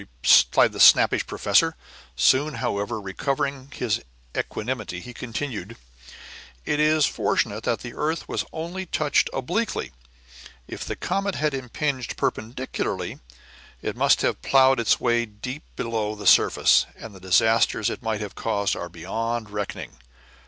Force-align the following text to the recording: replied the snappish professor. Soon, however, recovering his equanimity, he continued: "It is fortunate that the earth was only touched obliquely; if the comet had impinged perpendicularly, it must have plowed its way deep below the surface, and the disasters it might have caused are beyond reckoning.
replied 0.47 0.71
the 0.71 0.79
snappish 0.79 1.27
professor. 1.27 1.75
Soon, 2.15 2.55
however, 2.55 2.99
recovering 2.99 3.69
his 3.71 4.01
equanimity, 4.35 4.99
he 4.99 5.13
continued: 5.13 5.77
"It 6.65 6.79
is 6.79 7.05
fortunate 7.05 7.65
that 7.65 7.81
the 7.81 7.93
earth 7.93 8.27
was 8.27 8.43
only 8.51 8.87
touched 8.87 9.29
obliquely; 9.31 9.91
if 10.67 10.83
the 10.83 10.95
comet 10.95 11.35
had 11.35 11.53
impinged 11.53 12.17
perpendicularly, 12.17 13.19
it 13.83 13.95
must 13.95 14.23
have 14.23 14.41
plowed 14.41 14.79
its 14.79 14.99
way 14.99 15.27
deep 15.27 15.61
below 15.75 16.15
the 16.15 16.25
surface, 16.25 16.87
and 16.95 17.13
the 17.13 17.19
disasters 17.19 17.91
it 17.91 18.01
might 18.01 18.21
have 18.21 18.33
caused 18.33 18.75
are 18.75 18.89
beyond 18.89 19.51
reckoning. 19.51 19.97